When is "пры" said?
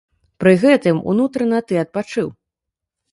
0.43-0.53